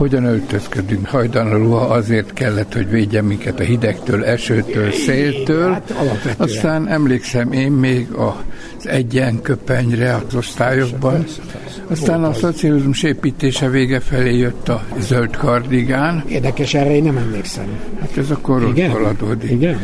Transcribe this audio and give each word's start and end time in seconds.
hogyan 0.00 0.24
öltözködünk. 0.24 1.06
Hajdan 1.06 1.46
a 1.46 1.56
ruha 1.56 1.86
azért 1.86 2.32
kellett, 2.32 2.74
hogy 2.74 2.90
védjen 2.90 3.24
minket 3.24 3.60
a 3.60 3.62
hidegtől, 3.62 4.24
esőtől, 4.24 4.92
széltől. 4.92 5.72
Hát, 5.72 5.94
Aztán 6.36 6.88
emlékszem 6.88 7.52
én 7.52 7.72
még 7.72 8.08
az 8.12 8.86
egyen 8.88 9.42
köpenyre 9.42 10.14
az 10.14 10.34
osztályokban. 10.34 11.24
Aztán 11.86 12.24
a 12.24 12.32
szocializmus 12.32 13.02
építése 13.02 13.68
vége 13.68 14.00
felé 14.00 14.36
jött 14.36 14.68
a 14.68 14.84
zöld 14.98 15.36
kardigán. 15.36 16.24
Érdekes, 16.28 16.74
erre 16.74 16.94
én 16.94 17.02
nem 17.02 17.16
emlékszem. 17.16 17.66
Hát 18.00 18.16
ez 18.16 18.30
a 18.30 18.38
korokból 18.38 19.04
adódik. 19.04 19.50
Igen? 19.50 19.78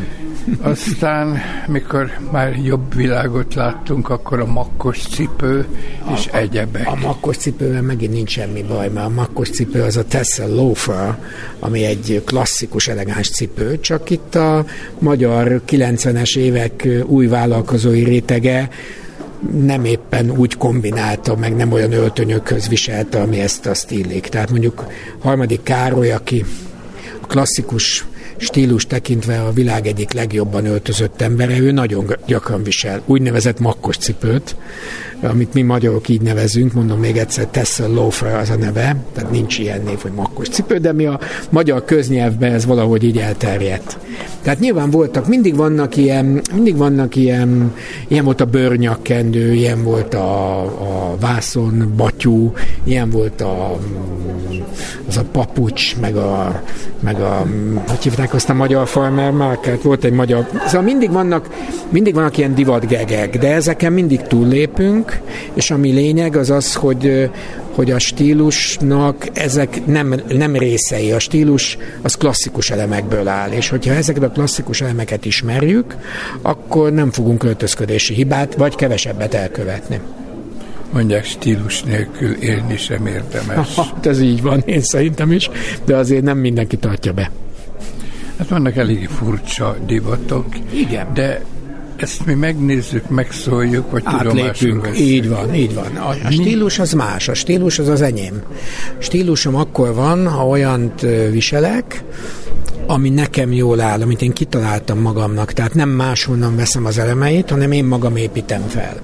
Aztán, 0.60 1.38
mikor 1.66 2.10
már 2.30 2.56
jobb 2.64 2.94
világot 2.94 3.54
láttunk, 3.54 4.08
akkor 4.08 4.40
a 4.40 4.46
makkos 4.46 5.02
cipő 5.02 5.66
és 6.14 6.28
a, 6.32 6.36
egyebek. 6.36 6.86
A, 6.86 6.90
a 6.90 6.94
makkos 6.94 7.36
cipővel 7.36 7.82
megint 7.82 8.12
nincs 8.12 8.30
semmi 8.30 8.62
baj, 8.62 8.88
mert 8.88 9.06
a 9.06 9.10
makkos 9.10 9.50
cipő 9.50 9.82
az 9.82 9.96
a 9.96 10.04
Tessel 10.04 10.48
Loafer, 10.48 11.18
ami 11.58 11.84
egy 11.84 12.22
klasszikus 12.26 12.88
elegáns 12.88 13.30
cipő, 13.30 13.80
csak 13.80 14.10
itt 14.10 14.34
a 14.34 14.64
magyar 14.98 15.60
90-es 15.68 16.36
évek 16.36 16.88
új 17.06 17.26
vállalkozói 17.26 18.04
rétege 18.04 18.68
nem 19.64 19.84
éppen 19.84 20.30
úgy 20.30 20.56
kombinálta, 20.56 21.36
meg 21.36 21.56
nem 21.56 21.72
olyan 21.72 21.92
öltönyökhöz 21.92 22.68
viselte, 22.68 23.20
ami 23.20 23.40
ezt 23.40 23.66
a 23.66 23.74
stílik. 23.74 24.26
Tehát 24.26 24.50
mondjuk 24.50 24.86
harmadik 25.18 25.62
Károly, 25.62 26.12
aki 26.12 26.44
klasszikus 27.26 28.04
stílus 28.38 28.86
tekintve 28.86 29.40
a 29.40 29.52
világ 29.52 29.86
egyik 29.86 30.12
legjobban 30.12 30.64
öltözött 30.64 31.20
embere, 31.20 31.58
ő 31.58 31.70
nagyon 31.70 32.16
gyakran 32.26 32.62
visel 32.62 33.02
úgynevezett 33.06 33.58
makkos 33.58 33.96
cipőt, 33.96 34.56
amit 35.22 35.54
mi 35.54 35.62
magyarok 35.62 36.08
így 36.08 36.20
nevezünk, 36.20 36.72
mondom 36.72 36.98
még 36.98 37.16
egyszer, 37.16 37.46
Tessel 37.46 37.90
Loafer 37.90 38.34
az 38.34 38.50
a 38.50 38.56
neve, 38.56 38.96
tehát 39.14 39.30
nincs 39.30 39.58
ilyen 39.58 39.80
név, 39.84 39.98
hogy 39.98 40.12
makkos 40.12 40.48
cipő, 40.48 40.78
de 40.78 40.92
mi 40.92 41.06
a 41.06 41.20
magyar 41.50 41.84
köznyelvben 41.84 42.52
ez 42.52 42.66
valahogy 42.66 43.04
így 43.04 43.18
elterjedt. 43.18 43.98
Tehát 44.42 44.60
nyilván 44.60 44.90
voltak, 44.90 45.28
mindig 45.28 45.56
vannak 45.56 45.96
ilyen, 45.96 46.40
mindig 46.54 46.76
vannak 46.76 47.16
ilyen, 47.16 47.72
ilyen 48.08 48.24
volt 48.24 48.40
a 48.40 48.44
bőrnyakkendő, 48.44 49.52
ilyen 49.52 49.82
volt 49.82 50.14
a, 50.14 50.60
a 50.60 51.16
vászon 51.20 51.92
batyú, 51.96 52.52
ilyen 52.84 53.10
volt 53.10 53.40
a, 53.40 53.78
az 55.08 55.16
a 55.16 55.24
papucs, 55.32 55.96
meg 56.00 56.16
a, 56.16 56.62
meg 57.00 57.20
a 57.20 57.46
hogy 57.88 58.02
hívták 58.02 58.34
azt 58.34 58.50
a 58.50 58.54
magyar 58.54 58.86
farmer 58.86 59.30
márkát, 59.30 59.82
volt 59.82 60.04
egy 60.04 60.12
magyar, 60.12 60.46
szóval 60.66 60.82
mindig 60.82 61.10
vannak, 61.10 61.48
mindig 61.88 62.14
vannak 62.14 62.38
ilyen 62.38 62.54
divatgegek, 62.54 63.38
de 63.38 63.52
ezeken 63.54 63.92
mindig 63.92 64.22
túllépünk, 64.22 65.05
és 65.54 65.70
ami 65.70 65.90
lényeg 65.90 66.36
az 66.36 66.50
az, 66.50 66.74
hogy, 66.74 67.30
hogy 67.70 67.90
a 67.90 67.98
stílusnak 67.98 69.26
ezek 69.32 69.86
nem, 69.86 70.14
nem 70.28 70.56
részei. 70.56 71.12
A 71.12 71.18
stílus 71.18 71.78
az 72.02 72.14
klasszikus 72.14 72.70
elemekből 72.70 73.28
áll, 73.28 73.50
és 73.50 73.68
hogyha 73.68 73.94
ezeket 73.94 74.22
a 74.22 74.30
klasszikus 74.30 74.80
elemeket 74.80 75.24
ismerjük, 75.24 75.96
akkor 76.42 76.92
nem 76.92 77.10
fogunk 77.10 77.38
költözködési 77.38 78.14
hibát, 78.14 78.54
vagy 78.54 78.74
kevesebbet 78.74 79.34
elkövetni 79.34 80.00
mondják, 80.92 81.24
stílus 81.24 81.82
nélkül 81.82 82.32
élni 82.32 82.76
sem 82.76 83.06
érdemes. 83.06 83.74
Hát 83.76 84.06
ez 84.06 84.20
így 84.20 84.42
van, 84.42 84.62
én 84.64 84.80
szerintem 84.80 85.32
is, 85.32 85.50
de 85.84 85.96
azért 85.96 86.22
nem 86.22 86.38
mindenki 86.38 86.76
tartja 86.76 87.12
be. 87.12 87.30
Hát 88.38 88.48
vannak 88.48 88.76
elég 88.76 89.08
furcsa 89.08 89.76
divatok. 89.86 90.46
Igen. 90.70 91.06
De 91.14 91.40
ezt 92.02 92.26
mi 92.26 92.34
megnézzük, 92.34 93.08
megszóljuk, 93.08 93.90
vagy 93.90 94.02
Átlépünk, 94.04 94.90
így 94.98 95.28
van, 95.28 95.54
így 95.54 95.74
van. 95.74 95.96
A, 95.96 96.08
a 96.08 96.30
stílus 96.30 96.78
az 96.78 96.92
más, 96.92 97.28
a 97.28 97.34
stílus 97.34 97.78
az 97.78 97.88
az 97.88 98.02
enyém. 98.02 98.42
Stílusom 98.98 99.54
akkor 99.54 99.94
van, 99.94 100.28
ha 100.28 100.46
olyant 100.46 101.00
viselek, 101.30 102.04
ami 102.86 103.10
nekem 103.10 103.52
jól 103.52 103.80
áll, 103.80 104.00
amit 104.00 104.22
én 104.22 104.32
kitaláltam 104.32 104.98
magamnak. 104.98 105.52
Tehát 105.52 105.74
nem 105.74 105.88
máshonnan 105.88 106.56
veszem 106.56 106.84
az 106.84 106.98
elemeit, 106.98 107.50
hanem 107.50 107.72
én 107.72 107.84
magam 107.84 108.16
építem 108.16 108.62
fel. 108.68 109.00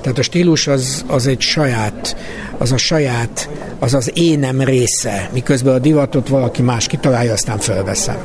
Tehát 0.00 0.18
a 0.18 0.22
stílus 0.22 0.66
az, 0.66 1.04
az 1.06 1.26
egy 1.26 1.40
saját, 1.40 2.16
az 2.58 2.72
a 2.72 2.76
saját, 2.76 3.48
az 3.78 3.94
az 3.94 4.10
énem 4.14 4.60
része, 4.60 5.30
miközben 5.32 5.74
a 5.74 5.78
divatot 5.78 6.28
valaki 6.28 6.62
más 6.62 6.86
kitalálja, 6.86 7.32
aztán 7.32 7.58
felveszem. 7.58 8.16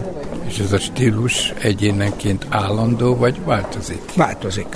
És 0.50 0.60
ez 0.60 0.72
a 0.72 0.80
stílus 0.80 1.54
egyénenként 1.62 2.46
állandó, 2.50 3.16
vagy 3.16 3.36
változik? 3.46 4.02
Változik. 4.16 4.68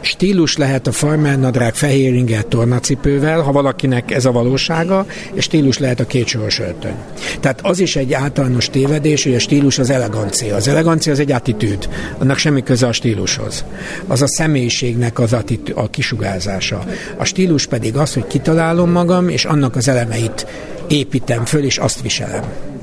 Stílus 0.00 0.56
lehet 0.56 0.86
a 0.86 0.92
farmer 0.92 1.38
nadrág 1.38 1.74
fehér 1.74 2.14
inger 2.14 2.44
tornacipővel, 2.44 3.40
ha 3.40 3.52
valakinek 3.52 4.10
ez 4.10 4.24
a 4.24 4.32
valósága, 4.32 5.06
és 5.32 5.44
stílus 5.44 5.78
lehet 5.78 6.00
a 6.00 6.06
kétsoros 6.06 6.60
öltöny. 6.60 6.94
Tehát 7.40 7.60
az 7.62 7.78
is 7.78 7.96
egy 7.96 8.12
általános 8.12 8.68
tévedés, 8.68 9.24
hogy 9.24 9.34
a 9.34 9.38
stílus 9.38 9.78
az 9.78 9.90
elegancia. 9.90 10.56
Az 10.56 10.68
elegancia 10.68 11.12
az 11.12 11.18
egy 11.18 11.32
attitűd, 11.32 11.88
annak 12.18 12.38
semmi 12.38 12.62
köze 12.62 12.86
a 12.86 12.92
stílushoz. 12.92 13.64
Az 14.06 14.22
a 14.22 14.28
személyiségnek 14.28 15.18
az 15.18 15.32
attitű, 15.32 15.72
a 15.72 15.90
kisugárzása. 15.90 16.84
A 17.16 17.24
stílus 17.24 17.66
pedig 17.66 17.96
az, 17.96 18.14
hogy 18.14 18.26
kitalálom 18.26 18.90
magam, 18.90 19.28
és 19.28 19.44
annak 19.44 19.76
az 19.76 19.88
elemeit 19.88 20.46
építem 20.88 21.44
föl, 21.44 21.64
és 21.64 21.78
azt 21.78 22.02
viselem. 22.02 22.73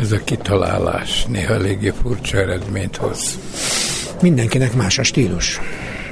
Ez 0.00 0.12
a 0.12 0.18
kitalálás 0.24 1.24
néha 1.24 1.54
eléggé 1.54 1.92
furcsa 2.02 2.38
eredményt 2.38 2.96
hoz. 2.96 3.38
Mindenkinek 4.22 4.74
más 4.74 4.98
a 4.98 5.02
stílus. 5.02 5.60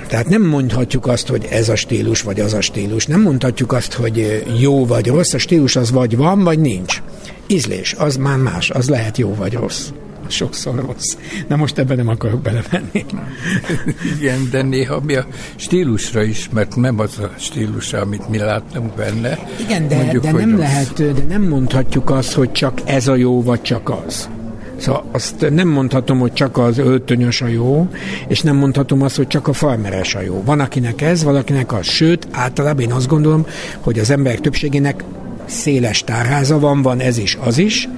Tehát 0.09 0.29
nem 0.29 0.43
mondhatjuk 0.43 1.07
azt, 1.07 1.29
hogy 1.29 1.47
ez 1.51 1.69
a 1.69 1.77
stílus, 1.77 2.23
vagy 2.23 2.41
az 2.41 2.53
a 2.53 2.61
stílus. 2.61 3.07
Nem 3.07 3.21
mondhatjuk 3.21 3.73
azt, 3.73 3.93
hogy 3.93 4.45
jó 4.61 4.87
vagy 4.87 5.07
rossz. 5.07 5.33
A 5.33 5.39
stílus 5.39 5.77
az 5.77 5.91
vagy 5.91 6.17
van, 6.17 6.45
vagy 6.45 6.59
nincs. 6.59 7.03
Ízlés, 7.47 7.95
az 7.99 8.17
már 8.17 8.39
más. 8.39 8.71
Az 8.71 8.89
lehet 8.89 9.19
jó 9.19 9.35
vagy 9.35 9.53
rossz 9.53 9.89
sokszor 10.31 10.75
rossz. 10.75 11.17
Na 11.49 11.57
most 11.57 11.79
ebben 11.79 11.97
nem 11.97 12.09
akarok 12.09 12.41
belevenni. 12.43 13.05
Igen, 14.19 14.49
de 14.51 14.63
néha 14.63 15.01
mi 15.01 15.15
a 15.15 15.27
stílusra 15.57 16.23
is, 16.23 16.49
mert 16.53 16.77
nem 16.77 16.99
az 16.99 17.19
a 17.19 17.31
stílus, 17.39 17.93
amit 17.93 18.29
mi 18.29 18.39
látunk 18.39 18.95
benne. 18.95 19.39
Igen, 19.61 19.89
de, 19.89 19.97
Mondjuk, 19.97 20.23
de 20.23 20.33
nem 20.33 20.51
rossz. 20.51 20.59
lehet, 20.61 21.15
de 21.15 21.23
nem 21.29 21.43
mondhatjuk 21.43 22.11
azt, 22.11 22.33
hogy 22.33 22.53
csak 22.53 22.81
ez 22.85 23.09
a 23.09 23.15
jó, 23.15 23.43
vagy 23.43 23.63
csak 23.63 23.91
az. 24.07 24.29
Szóval 24.77 25.05
azt 25.13 25.51
nem 25.51 25.69
mondhatom, 25.69 26.19
hogy 26.19 26.33
csak 26.33 26.59
az 26.59 26.79
öltönyös 26.79 27.41
a 27.41 27.47
jó, 27.47 27.89
és 28.29 28.41
nem 28.41 28.57
mondhatom 28.57 29.03
azt, 29.03 29.17
hogy 29.17 29.27
csak 29.27 29.49
a 29.49 29.53
farmeres 29.53 30.15
a 30.15 30.21
jó. 30.21 30.43
Van, 30.45 30.61
akinek 30.61 31.01
ez, 31.01 31.23
valakinek 31.23 31.73
az. 31.73 31.87
Sőt, 31.87 32.29
általában 32.31 32.83
én 32.83 32.93
azt 32.93 33.09
gondolom, 33.09 33.47
hogy 33.81 33.99
az 33.99 34.11
emberek 34.11 34.41
többségének 34.41 35.05
széles 35.49 36.05
tárháza 36.05 36.59
van, 36.59 36.83
van 36.83 37.01
ez 37.01 37.19
is, 37.19 37.39
az 37.41 37.59
is, 37.59 37.89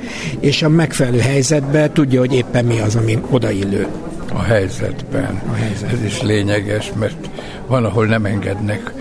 és 0.40 0.62
a 0.62 0.68
megfelelő 0.68 1.18
helyzetben 1.18 1.92
tudja, 1.92 2.20
hogy 2.20 2.34
éppen 2.34 2.64
mi 2.64 2.78
az, 2.78 2.96
ami 2.96 3.18
odaillő. 3.30 3.86
A 4.32 4.42
helyzetben. 4.42 5.42
A 5.50 5.54
helyzetben. 5.54 5.98
Ez 5.98 6.04
is 6.04 6.22
lényeges, 6.22 6.92
mert 6.98 7.30
van, 7.66 7.84
ahol 7.84 8.06
nem 8.06 8.24
engednek 8.24 8.92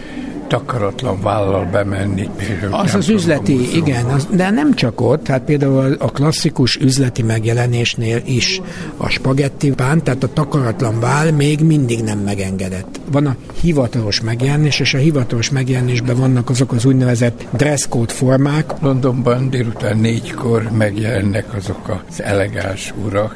takaratlan 0.49 1.21
vállal 1.21 1.65
bemenni. 1.71 2.29
Az 2.71 2.95
az 2.95 3.09
üzleti, 3.09 3.75
igen, 3.75 4.05
az, 4.05 4.27
de 4.31 4.49
nem 4.49 4.73
csak 4.73 5.01
ott, 5.01 5.27
hát 5.27 5.41
például 5.41 5.95
a 5.99 6.11
klasszikus 6.11 6.75
üzleti 6.75 7.21
megjelenésnél 7.21 8.21
is 8.25 8.61
a 8.97 9.09
spagetti 9.09 9.71
pán, 9.71 10.03
tehát 10.03 10.23
a 10.23 10.33
takaratlan 10.33 10.99
váll 10.99 11.31
még 11.31 11.59
mindig 11.59 12.03
nem 12.03 12.19
megengedett. 12.19 12.99
Van 13.11 13.25
a 13.25 13.35
hivatalos 13.61 14.21
megjelenés, 14.21 14.79
és 14.79 14.93
a 14.93 14.97
hivatalos 14.97 15.49
megjelenésben 15.49 16.17
vannak 16.17 16.49
azok 16.49 16.71
az 16.71 16.85
úgynevezett 16.85 17.45
dresscode 17.51 18.13
formák. 18.13 18.73
Londonban 18.81 19.49
délután 19.49 19.97
négykor 19.97 20.69
megjelennek 20.77 21.53
azok 21.53 22.03
az 22.09 22.23
elegáns 22.23 22.93
urak, 23.05 23.35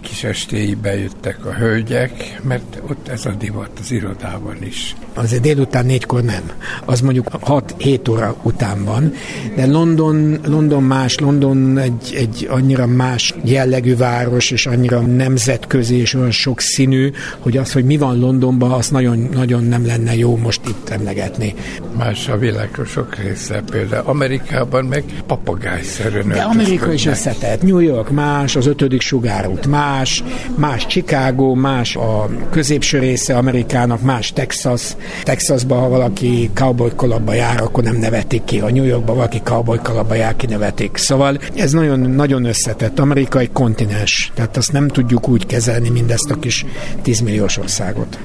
kis 0.00 0.24
estéig 0.24 0.76
bejöttek 0.76 1.44
a 1.46 1.52
hölgyek, 1.52 2.40
mert 2.42 2.82
ott 2.90 3.08
ez 3.08 3.26
a 3.26 3.30
divat 3.30 3.70
az 3.80 3.92
irodában 3.92 4.56
is. 4.62 4.94
Azért 5.14 5.42
délután 5.42 5.86
négykor 5.86 6.22
nem. 6.22 6.42
Az 6.84 7.00
mondjuk 7.00 7.26
6-7 7.46 8.10
óra 8.10 8.36
után 8.42 8.84
van, 8.84 9.12
de 9.56 9.66
London, 9.66 10.38
London 10.46 10.82
más, 10.82 11.18
London 11.18 11.78
egy, 11.78 12.14
egy 12.14 12.46
annyira 12.50 12.86
más 12.86 13.34
jellegű 13.44 13.96
város, 13.96 14.50
és 14.50 14.66
annyira 14.66 15.00
nemzetközi, 15.00 15.96
és 15.96 16.14
olyan 16.14 16.30
sok 16.30 16.60
színű, 16.60 17.10
hogy 17.38 17.56
az, 17.56 17.72
hogy 17.72 17.84
mi 17.84 17.96
van 17.96 18.18
Londonban, 18.18 18.70
azt 18.70 18.90
nagyon, 18.90 19.28
nagyon 19.32 19.64
nem 19.64 19.86
lenne 19.86 20.16
jó 20.16 20.36
most 20.36 20.60
itt 20.68 20.88
emlegetni. 20.88 21.54
Más 21.96 22.28
a 22.28 22.38
világról 22.38 22.86
sok 22.86 23.16
része, 23.16 23.62
például 23.70 24.06
Amerikában 24.06 24.84
meg 24.84 25.04
papagájszerűen 25.26 26.28
De 26.28 26.42
Amerika 26.42 26.92
is 26.92 27.06
összetett. 27.06 27.62
New 27.62 27.78
York 27.78 28.10
más, 28.10 28.56
az 28.56 28.66
ötödik 28.66 29.00
sugárút 29.00 29.66
más, 29.66 30.00
más, 30.00 30.22
más 30.56 30.86
Chicago, 30.86 31.54
más 31.54 31.96
a 31.96 32.28
középső 32.50 32.98
része 32.98 33.36
Amerikának, 33.36 34.02
más 34.02 34.32
Texas. 34.32 34.96
Texasban, 35.22 35.80
ha 35.80 35.88
valaki 35.88 36.50
cowboy 36.54 36.90
kalapba 36.96 37.34
jár, 37.34 37.60
akkor 37.62 37.82
nem 37.84 37.96
nevetik 37.96 38.44
ki. 38.44 38.58
Ha 38.58 38.70
New 38.70 38.84
Yorkban 38.84 39.16
valaki 39.16 39.40
cowboy 39.44 39.78
kalapba 39.82 40.14
jár, 40.14 40.36
kinevetik. 40.36 40.96
Szóval 40.96 41.38
ez 41.54 41.72
nagyon, 41.72 42.00
nagyon 42.00 42.44
összetett. 42.44 42.98
Amerikai 42.98 43.48
kontinens. 43.52 44.32
Tehát 44.34 44.56
azt 44.56 44.72
nem 44.72 44.88
tudjuk 44.88 45.28
úgy 45.28 45.46
kezelni 45.46 45.88
mindezt 45.88 46.30
a 46.30 46.38
kis 46.38 46.64
10 47.02 47.20
milliós 47.20 47.58
országot. 47.58 48.18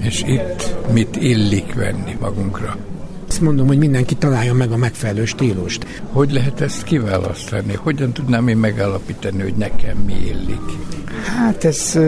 És 0.00 0.22
itt 0.26 0.74
mit 0.92 1.16
illik 1.16 1.74
venni 1.74 2.16
magunkra? 2.20 2.76
Azt 3.28 3.40
mondom, 3.40 3.66
hogy 3.66 3.78
mindenki 3.78 4.14
találja 4.14 4.54
meg 4.54 4.72
a 4.72 4.76
megfelelő 4.76 5.24
stílust. 5.24 5.86
Hogy 6.12 6.32
lehet 6.32 6.60
ezt 6.60 6.82
kiválasztani? 6.82 7.74
Hogyan 7.74 8.12
tudnám 8.12 8.48
én 8.48 8.56
megállapítani, 8.56 9.42
hogy 9.42 9.54
nekem 9.54 9.96
mi 9.96 10.14
illik? 10.24 10.60
Hát 11.36 11.64
ez... 11.64 11.98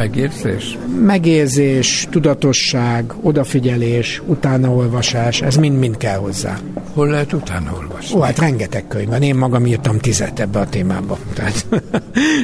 Megérzés? 0.00 0.78
Megérzés, 1.04 2.06
tudatosság, 2.10 3.12
odafigyelés, 3.22 4.22
utánaolvasás, 4.26 5.42
ez 5.42 5.56
mind-mind 5.56 5.96
kell 5.96 6.16
hozzá. 6.16 6.58
Hol 6.92 7.08
lehet 7.08 7.32
utána 7.32 7.72
olvasni? 7.72 8.16
Ó, 8.16 8.20
hát 8.20 8.38
rengeteg 8.38 8.86
könyv 8.88 9.08
van. 9.08 9.22
Én 9.22 9.34
magam 9.34 9.66
írtam 9.66 9.98
tizet 9.98 10.40
ebbe 10.40 10.58
a 10.58 10.68
témába. 10.68 11.18
Tehát 11.34 11.66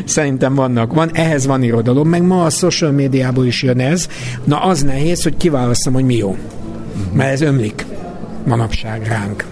szerintem 0.04 0.54
vannak. 0.54 0.94
Van, 0.94 1.10
ehhez 1.12 1.46
van 1.46 1.62
irodalom, 1.62 2.08
meg 2.08 2.22
ma 2.22 2.44
a 2.44 2.50
social 2.50 2.90
médiából 2.90 3.46
is 3.46 3.62
jön 3.62 3.80
ez. 3.80 4.08
Na 4.44 4.62
az 4.62 4.82
nehéz, 4.82 5.22
hogy 5.22 5.36
kiválasztom, 5.36 5.92
hogy 5.92 6.04
mi 6.04 6.16
jó. 6.16 6.36
Mert 7.12 7.32
ez 7.32 7.40
ömlik 7.40 7.86
manapság 8.44 9.06
ránk. 9.06 9.44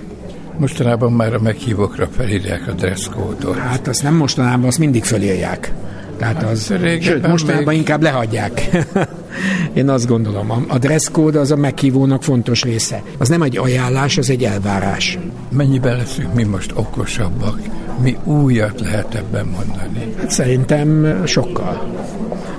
Mostanában 0.58 1.12
már 1.12 1.34
a 1.34 1.40
meghívókra 1.40 2.08
felírják 2.16 2.68
a 2.68 2.72
dresszkódot. 2.72 3.56
Hát 3.56 3.88
azt 3.88 4.02
nem 4.02 4.14
mostanában, 4.14 4.66
azt 4.66 4.78
mindig 4.78 5.04
felírják. 5.04 5.72
Tehát 6.16 6.34
hát 6.34 6.50
az, 6.50 6.68
hát, 6.68 7.02
sőt, 7.02 7.26
mostanában 7.26 7.66
még... 7.66 7.76
inkább 7.76 8.02
lehagyják. 8.02 8.68
Én 9.72 9.88
azt 9.88 10.06
gondolom, 10.06 10.64
a 10.68 10.78
dresszkód 10.78 11.36
az 11.36 11.50
a 11.50 11.56
meghívónak 11.56 12.22
fontos 12.22 12.62
része. 12.62 13.02
Az 13.18 13.28
nem 13.28 13.42
egy 13.42 13.58
ajánlás, 13.58 14.18
az 14.18 14.30
egy 14.30 14.44
elvárás. 14.44 15.18
Mennyiben 15.48 15.96
leszünk 15.96 16.34
mi 16.34 16.42
most 16.42 16.72
okosabbak? 16.74 17.58
Mi 18.02 18.16
újat 18.24 18.80
lehet 18.80 19.14
ebben 19.14 19.46
mondani? 19.46 20.14
Hát 20.18 20.30
szerintem 20.30 21.22
sokkal. 21.26 21.92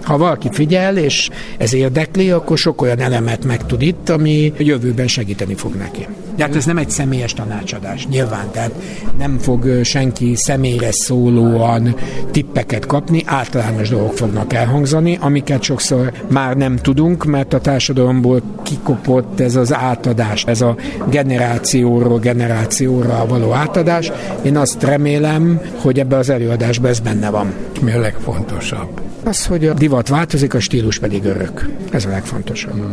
Ha 0.01 0.17
valaki 0.17 0.49
figyel, 0.51 0.97
és 0.97 1.29
ez 1.57 1.73
érdekli, 1.73 2.31
akkor 2.31 2.57
sok 2.57 2.81
olyan 2.81 2.99
elemet 2.99 3.45
megtud 3.45 3.81
itt, 3.81 4.09
ami 4.09 4.53
a 4.59 4.63
jövőben 4.63 5.07
segíteni 5.07 5.55
fog 5.55 5.75
neki. 5.75 6.07
De 6.35 6.43
hát 6.43 6.55
ez 6.55 6.65
nem 6.65 6.77
egy 6.77 6.89
személyes 6.89 7.33
tanácsadás, 7.33 8.07
nyilván, 8.07 8.51
tehát 8.51 8.71
nem 9.17 9.37
fog 9.37 9.83
senki 9.83 10.33
személyre 10.35 10.91
szólóan 10.91 11.95
tippeket 12.31 12.85
kapni, 12.85 13.23
általános 13.25 13.89
dolgok 13.89 14.13
fognak 14.13 14.53
elhangzani, 14.53 15.17
amiket 15.21 15.63
sokszor 15.63 16.11
már 16.27 16.57
nem 16.57 16.75
tudunk, 16.75 17.25
mert 17.25 17.53
a 17.53 17.59
társadalomból 17.59 18.41
kikopott 18.63 19.39
ez 19.39 19.55
az 19.55 19.73
átadás, 19.73 20.43
ez 20.45 20.61
a 20.61 20.75
generációról 21.09 22.19
generációra 22.19 23.25
való 23.27 23.51
átadás. 23.51 24.11
Én 24.41 24.57
azt 24.57 24.83
remélem, 24.83 25.61
hogy 25.81 25.99
ebbe 25.99 26.17
az 26.17 26.29
előadásban 26.29 26.89
ez 26.89 26.99
benne 26.99 27.29
van. 27.29 27.53
Mi 27.81 27.91
a 27.91 27.99
legfontosabb? 27.99 29.01
Az, 29.23 29.45
hogy 29.45 29.65
a 29.65 29.73
divat 29.73 30.07
változik, 30.07 30.53
a 30.53 30.59
stílus 30.59 30.99
pedig 30.99 31.23
örök. 31.23 31.69
Ez 31.91 32.05
a 32.05 32.09
legfontosabb. 32.09 32.83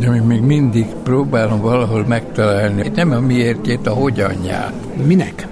De 0.00 0.10
még, 0.10 0.22
még 0.22 0.40
mindig 0.40 0.86
próbálom 1.02 1.60
valahol 1.60 2.04
megtalálni, 2.08 2.90
nem 2.94 3.10
a 3.10 3.20
miértjét, 3.20 3.86
a 3.86 3.92
hogyanját. 3.92 4.72
Minek? 5.06 5.46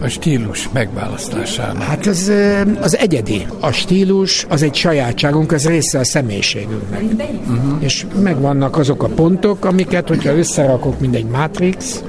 a 0.00 0.08
stílus 0.08 0.68
megválasztásának? 0.72 1.82
Hát 1.82 2.06
az, 2.06 2.32
az 2.80 2.96
egyedi. 2.96 3.46
A 3.60 3.72
stílus 3.72 4.46
az 4.48 4.62
egy 4.62 4.74
sajátságunk, 4.74 5.52
az 5.52 5.66
része 5.66 5.98
a 5.98 6.04
személyiségünknek. 6.04 7.02
Uh-huh. 7.02 7.82
És 7.82 8.06
megvannak 8.22 8.76
azok 8.76 9.02
a 9.02 9.08
pontok, 9.08 9.64
amiket, 9.64 10.08
hogyha 10.08 10.36
összerakok, 10.36 11.00
mint 11.00 11.14
egy 11.14 11.26
matrix, 11.26 12.02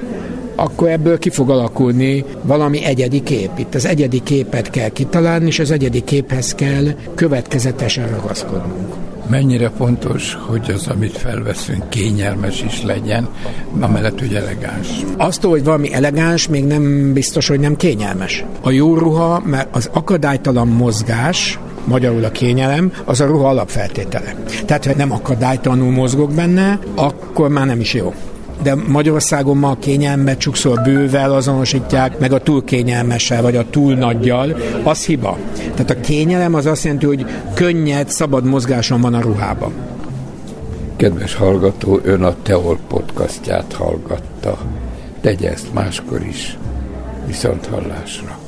akkor 0.56 0.88
ebből 0.88 1.18
ki 1.18 1.30
fog 1.30 1.50
alakulni 1.50 2.24
valami 2.42 2.84
egyedi 2.84 3.22
kép. 3.22 3.50
Itt 3.56 3.74
az 3.74 3.86
egyedi 3.86 4.22
képet 4.22 4.70
kell 4.70 4.88
kitalálni, 4.88 5.46
és 5.46 5.58
az 5.58 5.70
egyedi 5.70 6.04
képhez 6.04 6.54
kell 6.54 6.84
következetesen 7.14 8.08
ragaszkodnunk. 8.08 8.94
Mennyire 9.30 9.70
fontos, 9.76 10.38
hogy 10.46 10.70
az, 10.74 10.86
amit 10.88 11.16
felveszünk, 11.16 11.88
kényelmes 11.88 12.62
is 12.62 12.82
legyen, 12.82 13.28
amellett, 13.80 14.18
hogy 14.18 14.34
elegáns. 14.34 14.88
Azt, 15.16 15.42
hogy 15.42 15.64
valami 15.64 15.92
elegáns, 15.92 16.48
még 16.48 16.64
nem 16.64 17.12
biztos, 17.12 17.48
hogy 17.48 17.60
nem 17.60 17.76
kényelmes. 17.76 18.44
A 18.60 18.70
jó 18.70 18.94
ruha, 18.94 19.42
mert 19.44 19.76
az 19.76 19.90
akadálytalan 19.92 20.68
mozgás, 20.68 21.58
magyarul 21.84 22.24
a 22.24 22.30
kényelem, 22.30 22.92
az 23.04 23.20
a 23.20 23.26
ruha 23.26 23.48
alapfeltétele. 23.48 24.34
Tehát, 24.66 24.86
ha 24.86 24.92
nem 24.96 25.12
akadálytalanul 25.12 25.90
mozgok 25.90 26.32
benne, 26.32 26.78
akkor 26.94 27.48
már 27.48 27.66
nem 27.66 27.80
is 27.80 27.94
jó 27.94 28.14
de 28.62 28.74
Magyarországon 28.74 29.56
ma 29.56 29.70
a 29.70 29.78
kényelmet 29.78 30.40
sokszor 30.40 30.80
bővel 30.84 31.32
azonosítják, 31.32 32.18
meg 32.18 32.32
a 32.32 32.38
túl 32.38 32.64
kényelmessel, 32.64 33.42
vagy 33.42 33.56
a 33.56 33.70
túl 33.70 33.94
nagyjal, 33.94 34.56
az 34.82 35.04
hiba. 35.04 35.38
Tehát 35.84 36.04
a 36.04 36.06
kényelem 36.06 36.54
az 36.54 36.66
azt 36.66 36.84
jelenti, 36.84 37.06
hogy 37.06 37.26
könnyed, 37.54 38.08
szabad 38.08 38.44
mozgáson 38.44 39.00
van 39.00 39.14
a 39.14 39.20
ruhában. 39.20 39.72
Kedves 40.96 41.34
hallgató, 41.34 42.00
ön 42.02 42.22
a 42.22 42.34
Teol 42.42 42.78
podcastját 42.88 43.72
hallgatta. 43.72 44.58
Tegye 45.20 45.50
ezt 45.50 45.72
máskor 45.72 46.26
is. 46.26 46.58
Viszont 47.26 47.66
hallásra. 47.66 48.39